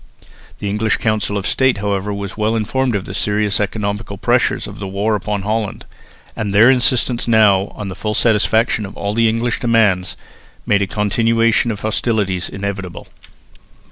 The 0.57 0.67
English 0.67 0.97
Council 0.97 1.37
of 1.37 1.45
State, 1.45 1.77
however, 1.77 2.11
was 2.11 2.35
well 2.35 2.55
informed 2.55 2.95
of 2.95 3.05
the 3.05 3.13
serious 3.13 3.59
economical 3.59 4.17
pressure 4.17 4.55
of 4.55 4.79
the 4.79 4.87
war 4.87 5.13
upon 5.13 5.43
Holland; 5.43 5.85
and 6.35 6.55
their 6.55 6.71
insistence 6.71 7.27
now 7.27 7.65
on 7.75 7.89
the 7.89 7.95
full 7.95 8.15
satisfaction 8.15 8.87
of 8.87 8.97
all 8.97 9.13
the 9.13 9.29
English 9.29 9.59
demands 9.59 10.17
made 10.65 10.81
a 10.81 10.87
continuation 10.87 11.69
of 11.69 11.81
hostilities 11.81 12.49
inevitable. 12.49 13.09